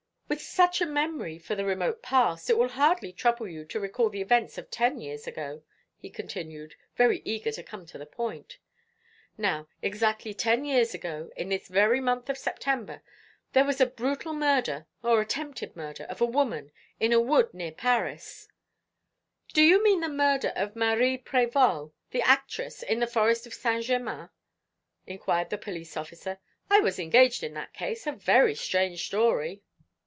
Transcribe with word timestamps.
"With 0.31 0.41
such 0.47 0.79
a 0.79 0.85
memory 0.85 1.37
for 1.39 1.55
the 1.55 1.65
remote 1.65 2.01
past, 2.01 2.49
it 2.49 2.57
will 2.57 2.69
hardly 2.69 3.11
trouble 3.11 3.49
you 3.49 3.65
to 3.65 3.81
recall 3.81 4.09
the 4.09 4.21
events 4.21 4.57
of 4.57 4.71
ten 4.71 4.97
years 5.01 5.27
ago," 5.27 5.63
he 5.97 6.09
continued, 6.09 6.73
very 6.95 7.21
eager 7.25 7.51
to 7.51 7.61
come 7.61 7.85
to 7.87 7.97
the 7.97 8.05
point. 8.05 8.57
"Now, 9.37 9.67
exactly 9.81 10.33
ten 10.33 10.63
years 10.63 10.93
ago, 10.93 11.31
in 11.35 11.49
this 11.49 11.67
very 11.67 11.99
month 11.99 12.29
of 12.29 12.37
September, 12.37 13.03
there 13.51 13.65
was 13.65 13.81
a 13.81 13.85
brutal 13.85 14.31
murder, 14.33 14.85
or 15.03 15.19
attempted 15.19 15.75
murder, 15.75 16.05
of 16.05 16.21
a 16.21 16.25
woman, 16.25 16.71
in 16.97 17.11
a 17.11 17.19
wood 17.19 17.53
near 17.53 17.73
Paris" 17.73 18.47
"Do 19.53 19.61
you 19.61 19.83
mean 19.83 19.99
the 19.99 20.07
murder 20.09 20.53
of 20.55 20.77
Marie 20.77 21.17
Prévol 21.17 21.91
the 22.11 22.21
actress, 22.21 22.81
in 22.83 23.01
the 23.01 23.05
forest 23.07 23.45
of 23.45 23.53
Saint 23.53 23.83
Germain?" 23.83 24.29
inquired 25.05 25.49
the 25.49 25.57
police 25.57 25.97
officer. 25.97 26.39
"I 26.69 26.79
was 26.79 26.99
engaged 26.99 27.43
in 27.43 27.53
that 27.55 27.73
case. 27.73 28.07
A 28.07 28.13
very 28.13 28.55
strange 28.55 29.05
story." 29.05 29.61